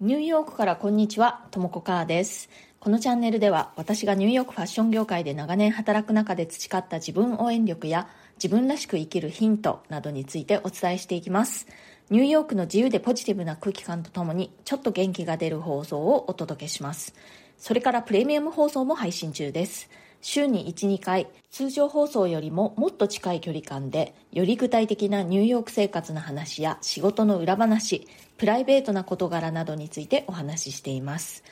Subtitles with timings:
[0.00, 2.48] ニューヨークからこんにちは、ともこかーです。
[2.78, 8.06] このチャンネルでは私がニューヨークファッション業界で長年働く中で培った自分応援力や
[8.36, 11.66] 自分らしく生きるヒントなどについてお伝えしていきます。
[12.10, 17.12] ニューヨークの自由でポジティブな空気感とともにちょっと元気が出る放送をお届けします。
[17.58, 19.90] それからプレミアム放送も配信中です。
[20.20, 31.44] 週に1、2回、通常放送よりももっと近い距離感で、より具体的なニューヨーク生活の話や仕事の裏話、プライベートな事柄などについてお話ししています。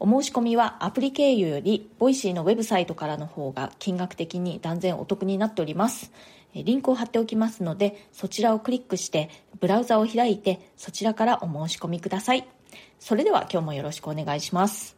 [0.00, 6.10] お申し込みはアプリ経由より、ボイシーのウェブサイトからの方が金額的に断然お得になっております。
[6.54, 9.28] リンクを貼っておきますので、そちらをクリックして、
[9.60, 12.46] ブラウザを開いて、そちらからお申し込みください。
[12.98, 14.96] それでは今日もよろしくお願いします。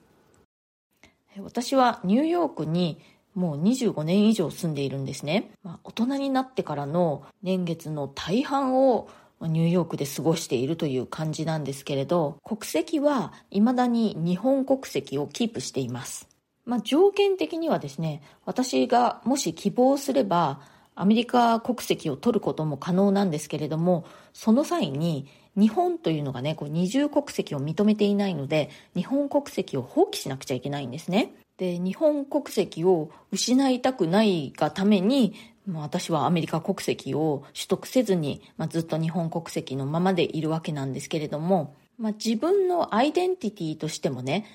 [1.43, 2.99] 私はニューヨークに
[3.37, 5.53] もう25年以上住んでいるんですね。
[5.63, 9.09] まあ、大人になってからの年月の大半を
[9.43, 16.27] ニューヨークで過ごしているという感じなんですけれど、国籍は未だに日本国籍をキープしています。
[16.65, 20.61] まあ、条件的にはですね、私がもし希望すれば、
[20.95, 31.35] アメリカ国籍を取ることも可能なんですけれども、その際に日本というのがね、こう二重国籍を認めていないので、日本国籍を放棄しなくちゃいけないんですね。
[31.57, 35.35] で、日本国籍を失いたくないがために、
[35.73, 44.47] 私はアメリカ国籍を取得せずに、まあ、ずっと日本国籍のままでいるわけなんですけれども、まあ、自分のアイデンティティとしてもね、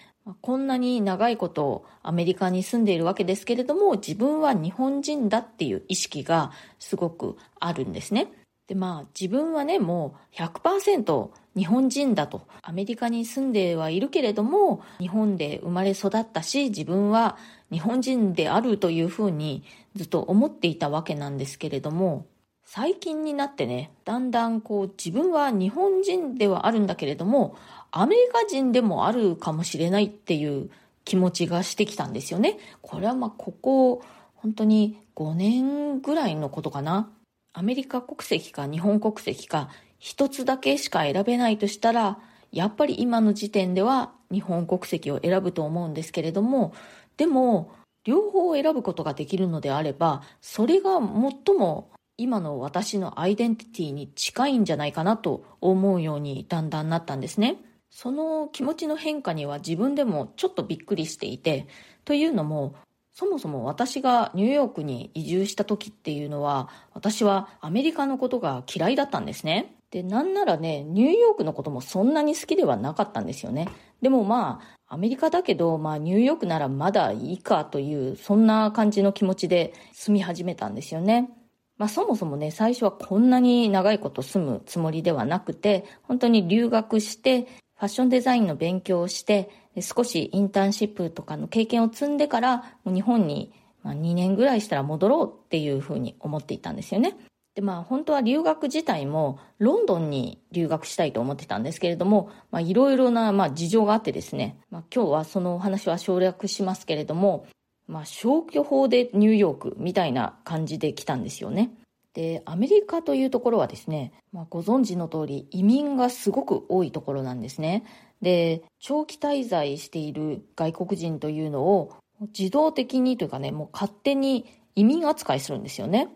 [0.42, 8.32] こんなに長いことアメリカに住んでいるわけですけれども、自分は日本人だっていう意識がすごくあるんですね。
[8.68, 12.48] で、まあ自分はね、もう100%日本人だと。
[12.62, 17.38] アメリカに住んではいるけれども、日本で生まれ育ったし、自分は
[17.72, 19.64] 日本人であるというふうに
[19.96, 22.26] ずっと思っていたわけなんですけれども、
[22.64, 27.58] 最近になってね、だんだんこう自分は日本人ではあるんだけれども、
[27.92, 30.70] アメリカ人でもあるかもしれないっていう
[31.04, 32.58] 気持ちがしてきたんですよね。
[32.82, 34.02] これはまあここ
[34.36, 37.10] 本当に5年ぐらいのことかな。
[37.54, 39.70] アメリカ国籍か日本国籍か
[40.02, 42.18] 一つだけしか選べないとしたら、
[42.52, 46.74] やっぱり今の時点では日本国籍を選ぶと思うんですけれども、
[47.18, 47.72] でも、
[48.04, 57.58] 両方を選ぶことができるのであれば、それが最も今の私のアイデンティティに近いんじゃないかなと思うようにだんだんなったんですね。
[57.92, 61.68] その気持ちの変化には自分でもちょっとびっくりしていて、
[62.06, 62.74] というのも
[63.14, 69.76] そもそも私がニューヨークに移住した時っていうのは、私はアメリカのことが嫌いだったんですね。
[69.92, 73.68] で、なんならね、ニューヨークのこともそんなに好きではなかったんですよね。
[74.02, 81.30] でもまあ、アメリカだけど、まあニューヨークならまだいいかという、そんな感じの気持ちで住み始めたんですよね。
[81.78, 89.50] まあそもそもね、最初はこんなに長いこと住むつもりではなくて、本当に留学して、ファッションデザインの勉強をして、
[89.82, 93.52] 少しインターンシップとかの経験を積んでから、日本に
[93.84, 97.18] 2年ぐらいしたら戻ろうっていうふうに思っていたんですよね。
[97.56, 102.30] で、まあ本当は留学自体もロンドンに留学したいと思ってたんですけれども、
[102.60, 107.48] いろいろなまあ事情があってですね、まあ今日はそのお話は省略しますけれども、
[107.88, 111.72] まあ消去法でニューヨークみたいな感じで来たんですよね。
[112.14, 117.86] で、アメリカというところはですね、まあ、ご存知の通り移民がすごく多いところなんですね。
[118.22, 121.94] で、長期滞在している外国人というのを
[122.38, 124.46] 自動的にというかね、もう勝手に
[124.76, 126.10] 移民扱いするんですよね。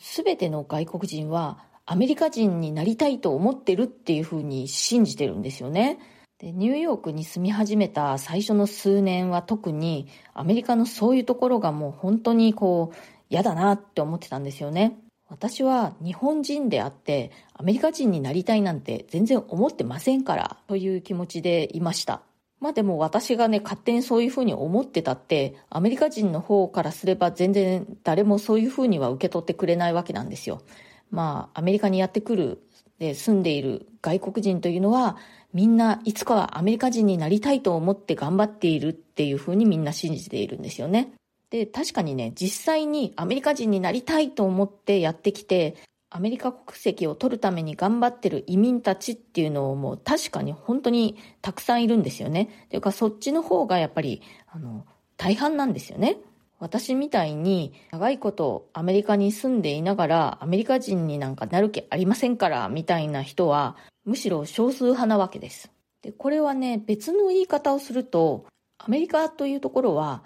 [0.00, 5.98] すべての外国人はアメリカ人になりたいと思ってるっていうふうに信じてるんですよね。
[6.38, 12.96] で、ニューヨークに住み始めた最初の数年は特にアメリカのそういうところがもう本当にこう
[13.30, 14.98] 嫌だなって思ってたんですよね。
[15.28, 22.22] 私は日本人であってアメリカ人になりたいなんて全然思ってませんからという気持ちでいました。
[22.62, 30.62] まあでも私がね、勝手にそういうふうに思ってたって、アメリカ人の方からすれば全然誰もそういうふうには受け取ってくれないわけなんですよ。
[31.10, 32.62] まあ、アメリカにやってくる、
[33.00, 35.16] で住んでいる外国人というのは、
[35.52, 41.12] みんないつかはアメリカ人になりたいと思って頑張っているっていうふうにみんな信じているんですよね。
[41.50, 45.74] で、確かにね、実際にアメリカ人になりたいと思ってやってきて、
[46.14, 52.66] アメリカ国籍を取るために頑張ってる移民たちっていうのをもう確かに本当にたくさんいるんですよね。
[52.68, 54.84] というかそっちの方がやっぱり、あの、
[55.16, 56.18] 大半なんですよね。
[56.58, 65.72] 私みたいに長いことアメリカに住んでいながらアメリカ人になんかなる気ありませんからみたいな人はむしろ少数派なわけです。
[66.02, 68.44] で、これはね、別の言い方をすると
[68.76, 70.24] アメリカというところは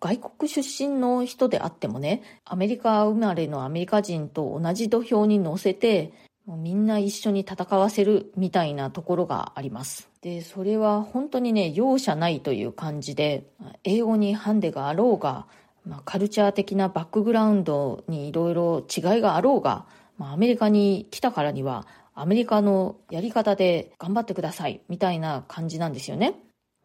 [0.00, 6.12] 外国出身の人であってもね、アメリカ生まれのアメリカ人と同じ土俵に乗せて、
[6.46, 10.10] もうみんな一緒に戦わせるみたいなところがあります。
[10.22, 13.46] で、それは本当にね、容赦ないという感じで、
[13.84, 15.46] 英語にハンデがあろうが、
[15.86, 19.86] まあ、カルチャー的なバックグラウンドにいろいろ違いがあろうが、
[20.18, 26.34] まあ、アメリカに来たからには、アメリカのやり方で頑張ってください、みたいな感じなんですよね。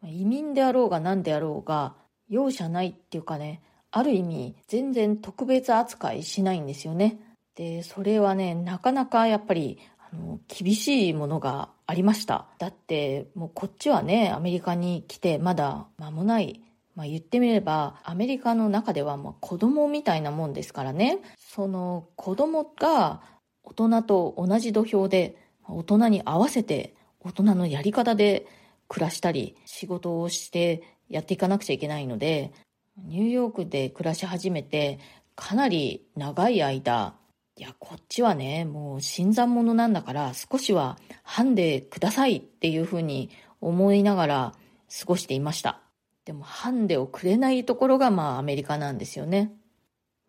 [0.04, 1.94] 移民であろうが何であろうが、
[2.28, 7.18] 容赦ないっていうかね、ある意味全然特別扱いしないんですよね。
[7.54, 9.78] で、それはね、なかなかやっぱり
[10.12, 12.46] あの厳しいものがありました。
[12.58, 16.62] だってもうこっちはね、アメリカに来てまだ間もない。
[16.94, 21.18] まあ言ってみれば、アメリカの中ではもう子供みたいなもんですからね。
[21.38, 23.22] その子供が
[23.62, 25.36] 大人と同じ土俵で
[25.66, 28.46] 大人に合わせて大人のやり方で
[28.88, 32.52] 暮らしたり仕事をしてやっていかなくちゃいけないので
[32.96, 34.98] ニューヨークで暮らし始めて
[35.36, 37.14] かなり長い間
[37.58, 44.54] いや、こっちはね、もう新参者なんだから少しはハンデくださいっていうふうに思いながら
[45.00, 45.80] 過ごしていました。
[46.24, 49.52] でもハンデをくれないところがまあアメリカなんですよね。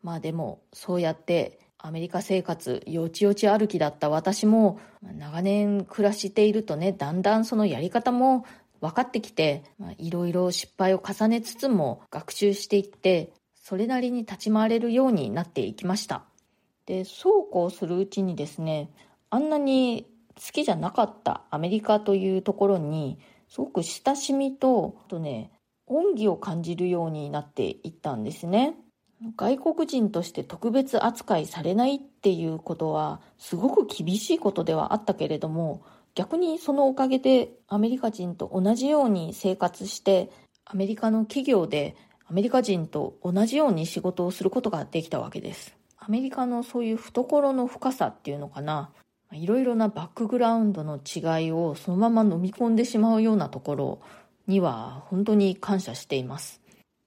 [0.02, 8.44] まあでもそうやってアメリカ生活よちよち歩きだった私も長年暮らしているとね、だんだんそのやり方も
[8.82, 9.64] 分かってきて、
[9.98, 16.24] いろいろ失敗を重ねつつも学習していって、それなりに立ち回れるようになっていきました。
[16.90, 18.90] でそうこうするうちにですね
[19.30, 25.52] あんなに好きじゃなかったアメリカというところにすごく親しみとあとね
[25.86, 28.74] 恩義を感じるようになっていったんですね
[29.36, 35.84] 外国人として特別扱いされないっていうことはすごく厳しいことではあったけれども
[36.20, 40.30] 逆にそのおかげでアメリカ人と同じように生活して
[40.66, 41.96] アメリカの企業で
[42.28, 48.90] アメリカ人と同じように仕事をすることができたわけですアメリカのそういう懐の深さっていうのかな
[49.32, 54.02] いろいろなバックグラウンドの違いをそのまま飲み込んでしまうようなところ
[54.46, 56.60] には本当に感謝しています。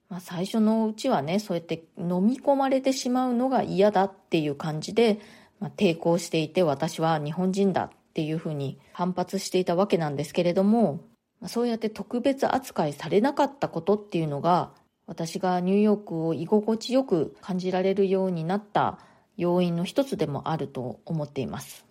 [0.08, 5.18] まあ、最初のうちはね、そうやって飲み込まれてしまうのが嫌だっていう感じで、
[5.58, 11.00] まあ、抵抗していて私は日本人だっっていうふうに反発していたわけなんですけれども、
[11.46, 14.72] そうやって特別扱いされなかったことっていうのが
[15.06, 18.98] 私がニューヨークを居心地よく感じられるようになった
[19.38, 21.86] 要因の一つでもあると思っています。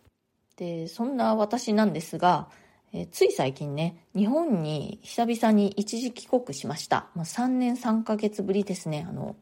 [0.58, 2.50] で、そんな私なんですが、
[2.94, 7.08] えつい最近ね、日本に久々に一時帰国しました。
[7.16, 9.08] まあ、3年3ヶ月ぶりですね。
[9.10, 9.36] あの、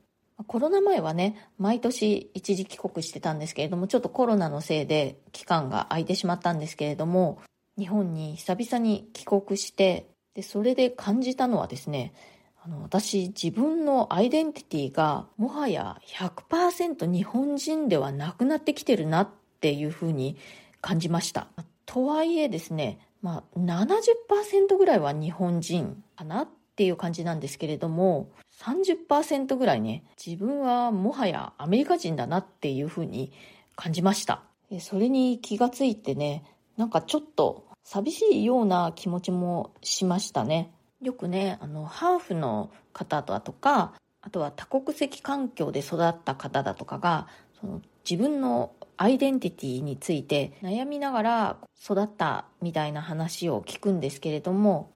[0.47, 7.39] コロナ前はね、毎年一時帰国してたんですけれども、ちょっとコロナのせいで期間が空いてしまったんですけれども、
[7.77, 12.13] 日本に久々に帰国して、で、それで感じたのはですね、
[12.61, 19.29] あの私自分のアイデンティティがもはや100%日本人ではなくなってきてるなっ
[19.61, 20.37] ていうふうに
[20.81, 21.47] 感じました。
[21.85, 33.31] とはいえですね、まあ、70%ぐらいは日本人かなっていう感じなんですけれども30%ぐらいね自分はもはやアメリカ人だなっていうふうに
[33.75, 34.43] 感じました。
[34.79, 36.43] それに気がついてね
[36.77, 40.71] なんかちょっと寂しいような気持ちもしましたね。
[41.01, 47.27] よくねあのハーフの方だとかあとは多国籍環境で育った方だとかが
[47.59, 54.91] その自分のアイデンティティについて悩みながら育ったみたいな話を聞くんですけれども、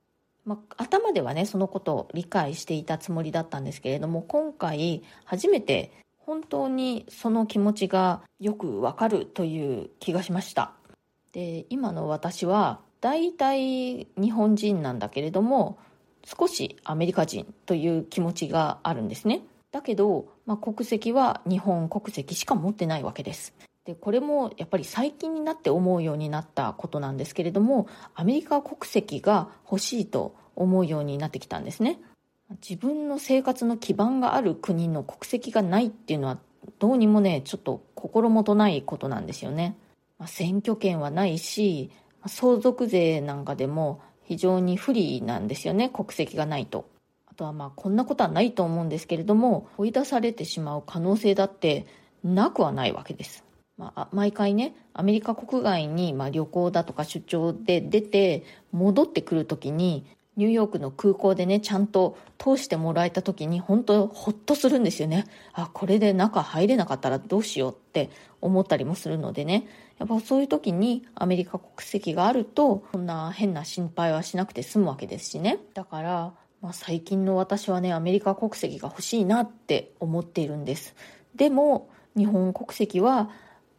[0.45, 10.73] まあ、頭ではねそのことを理解していたつもりだったんですけれども今回初めて本当にその気持ちがよくわかるという気がしました
[11.31, 15.77] で今の私は大体日本人なんだけれども
[16.25, 19.41] 少しアメリカ人という気持ちがあるんですね。
[19.71, 23.53] だけど、まあ、国籍は日本国籍しか持ってないわけです。
[23.85, 31.99] でこれもやっぱり最近になって思うようになったことなんですけれどもアメリカ国籍が欲しいと思うようになってきたんですね。
[32.61, 36.37] 自分の生活の基盤がある国の国籍がないっていうのは
[36.79, 39.75] どうにもねちょっと心もとないことなんですよね、
[40.19, 41.91] まあ、選挙権はないし
[42.25, 46.85] 相続税なんかでも非常に不利なんですよね国籍がないと。
[47.27, 51.87] あとはまあこんなことはないと思うんですけれども追い出されてしまう可能性だって
[52.23, 53.43] なくはないわけです、
[53.75, 60.05] まあ、毎回ねアメリカ国外にま旅行だとか出張で出て戻ってくる時に
[60.35, 65.25] ニューヨークの空港でね、ちゃんと通してもらえた時に本当ほっとするんですよね。
[65.53, 68.09] あ、これで中入れなかったらどうしようって
[68.41, 69.67] 思ったりもするのでね。
[69.99, 75.59] やっぱそういう時にアメリカ国籍があると、そんな変な心配はしなくて済むわけですしね。
[75.75, 80.95] だから、まあ、最近の私はね、アメリカ国籍が欲しいなって思っているんです。
[81.35, 83.29] でも、日本国籍は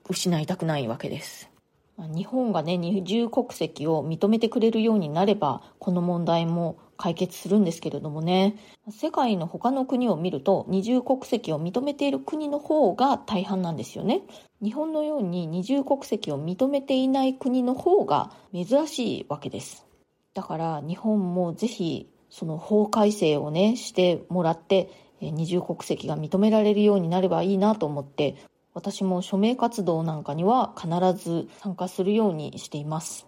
[0.08, 1.53] 失いたくないわけです。
[1.96, 8.56] 日本がね、二重国籍を認めてくれるようになれば、この問題も解決するんですけれどもね、
[8.90, 14.22] 世界の他の国を見ると、二重国籍を認めている国の方が大半なんですよね。
[14.60, 19.86] 日本のように二重国籍を認めていない国の方が珍しいわけです。
[20.34, 28.36] だから日本もぜひその法改正をね、してもらって、二重国籍が認められるようになればいいなと思って
[28.74, 33.26] 私も署名活動なんかには必ず参加するようにしています。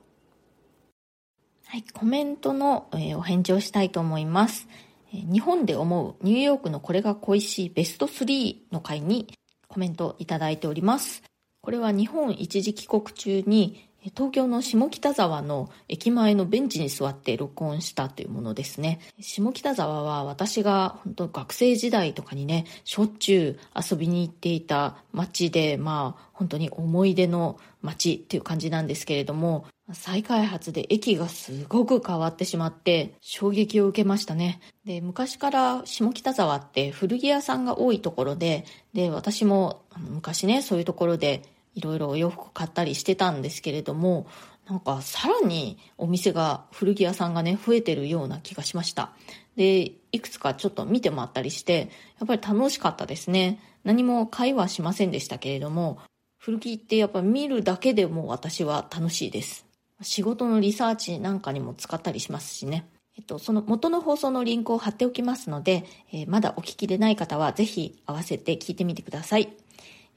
[1.66, 4.68] はい、コメントの、えー、お返事をしたいと思います、
[5.12, 9.26] えー、日本で思うニューヨークのこれが恋しいベスト3の回に
[9.66, 11.22] コメントいただいております。
[11.60, 19.00] これは日本一時帰国中に東京の下北沢の駅前のベンチに座って録音したというものですね。
[19.20, 34.60] 下北沢は私が本当学生時代とかにね、しょっちゅう遊びに行っていた街で、まあ本当に思い出の街っていう感じなんですけれども、再開発で駅がすごく変わってしまって衝撃を受けましたね。
[34.84, 41.42] で、昔から下北沢って古着屋さんが多いところで、で、私も昔ね、そういうところで
[41.76, 44.26] いろいろお洋服買ったりしてたんですけれども、
[44.68, 49.12] なんかさらにお店が、古着屋さんがね、増えてるような気がしました。
[49.54, 53.60] で、いくつかちょっと見て回ったりして、やっぱり楽しかったですね。
[53.84, 56.00] 何も買いはしませんでしたけれども、
[56.38, 59.66] 古着ってやっぱ見るだけでも私は楽しいです。
[60.02, 62.88] 仕事のリサーチなんかにも使ったりしますしね。
[63.16, 69.56] えっと、その元の放送のリンクを貼っておきますので、えー、まだお聞きでない方はぜひ合わせて聞いてみてください。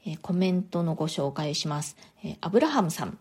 [0.09, 1.95] え、コメントのご紹介します。
[2.23, 3.17] え、アブラハムさん。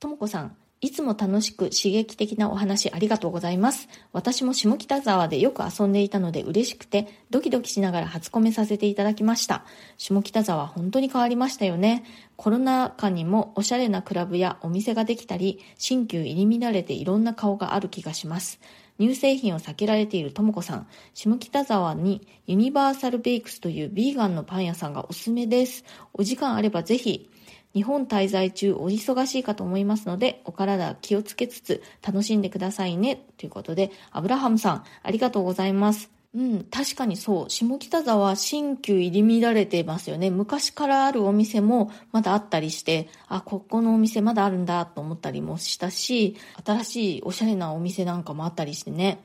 [0.00, 3.88] ともこさん、いつも楽しく刺激的なお話ありがとうございます。
[4.12, 9.64] 私も下北沢でよく遊んでいたので嬉しくてドキドキしながら初コメさせていただきました。
[9.96, 12.04] 下北沢本当に変わりましたよね。
[12.36, 18.60] コロナ禍にもおしゃれなクラブやお店ができたり、新旧入り乱れていろんな顔がある気がします。
[18.98, 25.84] 乳製品を避けられているともこさん、下北沢にユニバーサルベイクスというビーガンのパン屋さんがおすすめです。
[26.12, 27.28] お時間あればぜひ、
[27.74, 33.24] 日本滞在中お忙しいかと思いますので、お体気をつけつつ楽しんでくださいね。
[33.36, 36.23] ということで、アブラハムさん、ありがとうございます。
[36.34, 37.50] うん、確かにそう。
[37.50, 40.30] 下北沢新旧入り乱れてますよね。
[40.30, 49.22] 昔からあるお店もまだあったりして、あ、ここのお店まだあるんだと思ったりもしたし、新しいおしゃれなお店なんかもあったりしてね。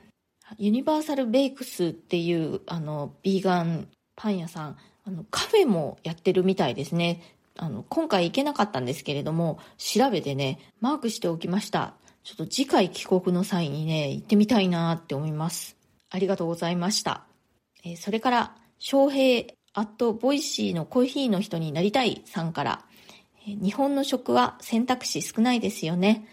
[0.58, 7.22] ユニバーサルベイクスっていう、あの、ビーガンパン屋さん、あの、カフェもやってるみたいですね。
[7.56, 11.94] あの、今回行けなかったんですけれども、調べてね、マークしておきました。
[12.22, 15.79] ちょっと次回帰国の際にね、行ってみたいなって思います。
[16.10, 17.24] ありがとうございました。
[17.84, 22.84] え、それから、翔平、 at ボイシーのコーヒーの人になりたいさんから、
[23.46, 26.26] 日本の食は選択肢少ないですよね。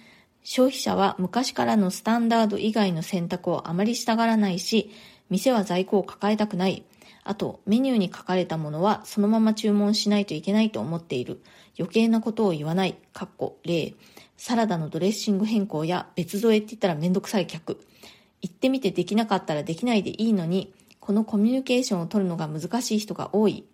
[0.43, 4.91] 消費者は昔からのスタンダード以外の選択をあまりしたがらないし、
[5.29, 6.83] 店は在庫を抱えたくない。
[7.23, 11.41] あと、メニューに書かれたものはそのまま注文しないといけないと思っている。
[11.77, 12.95] 余計なことを言わない。
[13.13, 13.93] かっこ例。
[14.37, 17.79] サラダのドレッシング変更や別添えって言ったらめんどくさい客。
[18.47, 23.65] 行ってみてできなかったらできないでいいのに、このコミュニケーションを取るのが難しい人が多い。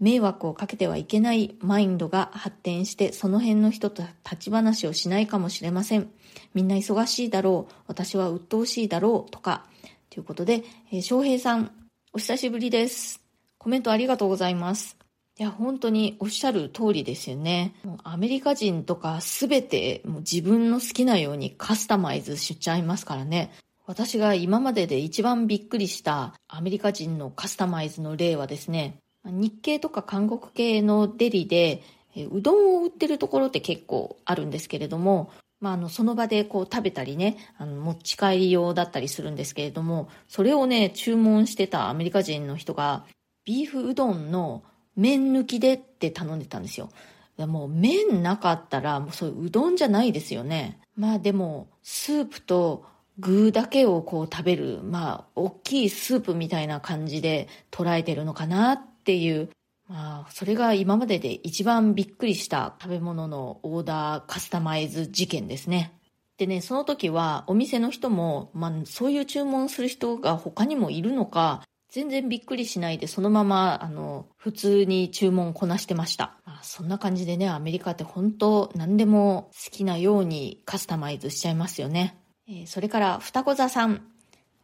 [0.00, 6.10] 迷惑をかけてはいけないマインドが発展してその辺の人と立ち話をしないかもしれません。
[6.52, 7.74] みんな忙しいだろう。
[7.86, 9.30] 私は鬱陶しいだろう。
[9.30, 9.66] とか。
[10.10, 11.72] ということで、えー、翔平さん、
[12.12, 13.20] お久しぶりです。
[13.58, 14.96] コメントありがとうございます。
[15.36, 17.74] いや、本当におっしゃる通りですよね。
[17.82, 23.50] もうアメリカ人とかすべてもう自分の好きなようにカスタマイズしちゃいますからね。
[23.86, 31.82] 私が今までで一番びっくりしたアメリカ人のカスタマイズの例はですね、日系とか韓国系のデリで、
[32.30, 43.04] うどんを売ってるところって結構あるんですけれども、まあ、あの、その場でこう食べたりね、あの、持ち帰り用だったりするんですけれども、それをね、注文してたアメリカ人の人が、
[43.44, 44.62] ビーフうどんの
[44.96, 46.90] 麺抜きでって頼んでたんですよ。
[47.38, 50.78] もう麺なかったら、もうそういううどんじゃないですよね。
[50.96, 52.84] まあでも、スープと
[53.18, 59.50] 具だけをこう食べる、まあ、大きいスープみたいな感じで捉えてるのかなっていう、
[59.88, 65.92] まあ、それが今までで一番びっくりした食べ物のオーダーカスタマイズ事件ですね。
[66.36, 76.40] でね、その時はお店の人も、まあ、そういう注文する人が他にもいるのか、全然びっくりしないで、そのまま、あの、普通に注文こなしてました。
[76.44, 82.18] まあ、そんな感じでね、アメリカって本当何でも好きなようにカスタマイズしちゃいますよね。
[82.46, 84.02] えそれから双子座さん。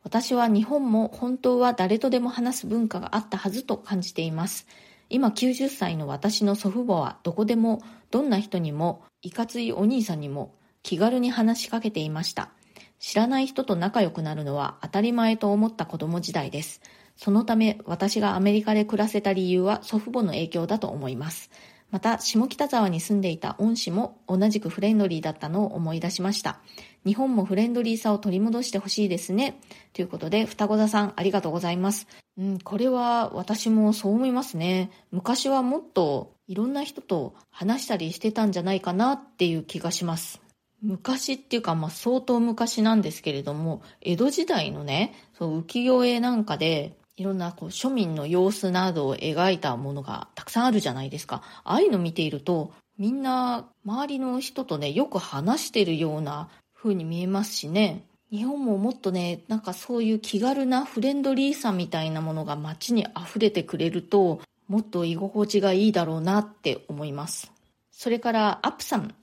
[0.03, 4.67] 私は日本も本当は誰とでも話す文化があったはずと感じています。
[5.09, 12.51] 今90歳の私の祖父母はどこでもどんな人にもいかついお兄さんにも気軽に話しかけていました。
[12.99, 16.83] 知らない人と仲良くなるのは当たり前と思った子供時代です。
[17.17, 21.51] そのため私がアメリカで暮らせた理由は祖父母の影響だと思います。
[21.91, 26.61] また、下北沢に住んでいた恩師も同じくフレンドリーだったのを思い出しました。
[27.05, 29.61] 日本もフレンドリーさを取り戻してほしいですね。
[29.93, 32.07] ということで、双子座さんありがとうございます。
[32.39, 34.91] うん、これは私もそう思いますね。
[35.11, 40.41] 昔はもっといろんな人と話したりしてたんじゃないかなっていう気がします。
[40.83, 51.43] 昔っていうか、まあ、相当昔なんですけれども、江戸時代のね、そう浮世絵なんかで、いろんなこう庶民の様子などを描いたものがたくさんあるじゃないですか。
[51.65, 58.07] ああいうの見ていると、みんな周りの人とね、よく話してるような風に見えますしね。
[58.31, 67.53] 日本ももっとね、なんかそういう気軽なフレンドリーさみたいなものが街に溢れてくれると、もっと居心地がいいだろうなって思います。
[67.93, 69.15] それからアップさん。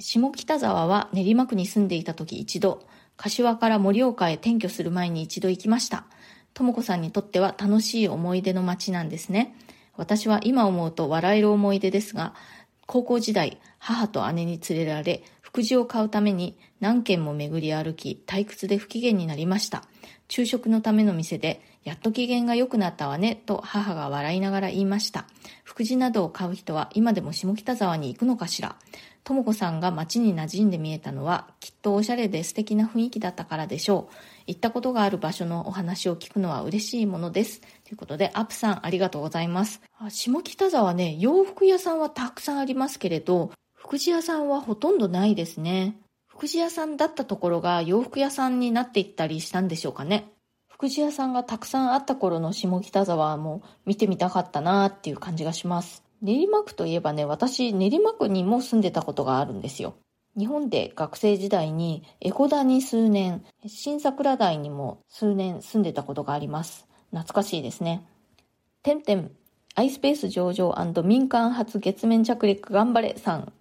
[0.00, 2.82] 下北沢は練馬区に住んでいた時一度、
[3.16, 6.06] 柏から盛岡へ転居する前に一度行きました。
[6.54, 9.56] とも子さんにとっては楽しい思い出の街なんですね。
[9.96, 12.34] 私は今思うと笑える思い出ですが、
[12.86, 19.84] 高校時代、母と姉に連れられ、福祉を買うために何軒も巡り歩き、退屈で不機嫌になりました。
[20.28, 25.26] 昼食のための店で、やっと機嫌が良くなったわね、と母が笑いながら言いました。
[25.64, 28.76] 福祉などを買う人は今でも下北沢に行くのかしら。
[29.24, 34.14] とも子さんが街に馴染んで見えたのは、きっとおしゃれで素敵な雰囲気だったからでしょう。
[34.46, 37.60] 行ったことがある場所のお話を聞くのは嬉しいものです。
[37.60, 39.80] ということで、アップさんありがとうございます。
[40.10, 45.96] 下北沢ね、洋服屋さんはたくさんありますけれど、福祉屋さんはほとんどないですね。
[46.26, 50.32] 福祉屋さんだったところが洋服屋さんになっていったりしたんでしょうかね。
[50.68, 56.03] 福祉屋さんがたくさんあった頃の下北沢も見てみたかったなーっていう感じがします。
[56.24, 59.94] 練馬区といえばね、私練馬区にも住んでたことがあるんですよ。
[60.38, 66.88] 日本で学生時代に江古田に数年、新桜台にも数年住んでたことがあります。
[67.10, 68.06] 懐かしいですね。
[68.82, 69.32] てんてん、
[69.74, 73.52] アイスペース上場民間初月面着陸頑張れさん。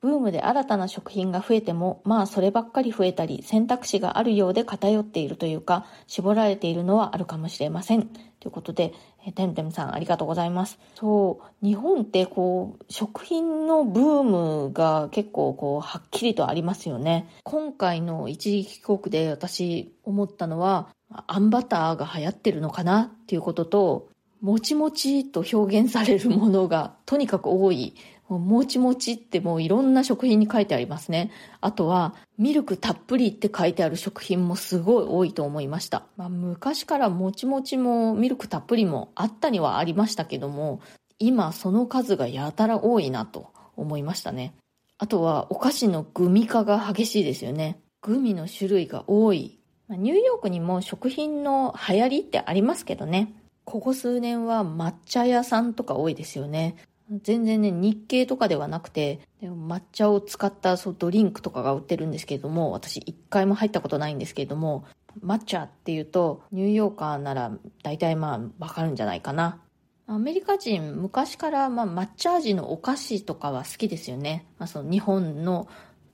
[0.00, 8.06] ブームで新たな食品が増えても、まあそればっかり増えたり、選択肢があるようで偏っているというか、絞られているのはあるかもしれません。
[8.38, 8.94] ということで、
[9.26, 10.78] えてんてんさんありがとうございます。
[10.94, 14.22] そう、日本ってこう、食品のブー
[14.66, 17.28] ムが結構こう、はっきりとありますよね。
[17.42, 20.90] 今回の一時帰国で私思ったのは、
[21.26, 24.08] あんバターが流行ってるのかなっていうことと、
[24.40, 27.94] もちもちと表現されるものがとにかく多い。
[28.28, 31.30] もちもちってもういろんな食品に書いてありますね。
[31.60, 36.04] あとは、ミルクたっぷりって書いてある食品もすごい多いと思いました。
[36.16, 40.80] まあ、昔からもちもちもミルクたっぷりもあったにはありましたけども、
[41.18, 44.54] 今その数がやたら多いなと思いましたね。
[44.98, 47.80] あとは、お菓子のグミ化が激しいですよね。
[48.02, 49.58] グミの種類が多い。
[49.88, 53.32] ニューヨークにも食品の流行りってありますけどね。
[53.64, 56.76] ここ数年は抹茶屋さんとか多いですよね。
[57.10, 64.84] 全然ね、日系とかではなくて、抹茶を使ったそうドリンクとかが売ってるんですけれども、私一回も入ったことないんですけれども、
[65.24, 69.60] 抹茶っていうと、ニューヨーカーなら大体まあわかるんじゃないかな。
[70.06, 74.46] アメリカ人、昔からまあ抹茶味のお菓子とかは好きですよね。
[74.58, 75.68] まあその日本の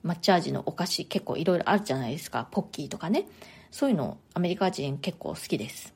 [0.05, 2.47] 抹茶味のお菓子結構いろいろあるじゃないですか。
[2.51, 3.27] ポッキーとかね。
[3.69, 5.93] そういうのアメリカ人結構好きです。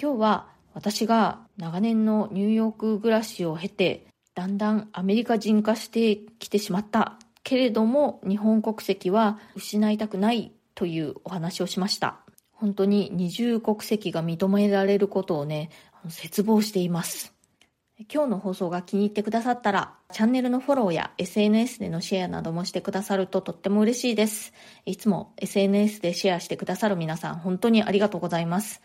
[0.00, 7.18] 今日は私が長年のニューヨーク暮らしを経て、だんだんアメリカ人化してきてしまった。
[7.42, 12.20] けれども、日本国籍は失いたくないというお話をしました。
[12.52, 15.70] 本当に二重国籍が認められることをね、
[16.06, 17.34] 絶望しています。
[18.12, 24.52] 今日の放送が気に入ってくださったら、チャンネルのフォローや SNS でのシェアなどもしてくださるととっても嬉しいです。
[24.86, 28.82] いつも SNS でシェアしてくださる皆さん、本当にありがとうございます。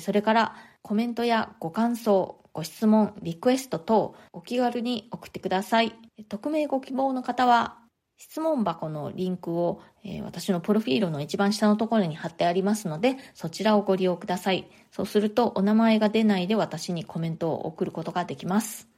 [0.00, 5.94] それからコメントやご感想、ご質問、リクエスト等お気軽に送ってください。
[6.28, 7.78] 匿名ご希望の方は
[8.18, 14.70] 質問箱のリンクを、え、私のプロフィールの一番下のところに貼ってありますので、そちらをご利用ください。
[14.92, 18.88] そうするとお名前が出ないで私にコメントを送ることができます。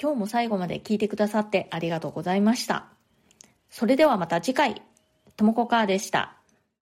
[0.00, 2.88] 今日も最後まで聞いてくださってありがとうございました。
[3.70, 4.82] それではまた次回、
[5.36, 6.39] ともこかーでした。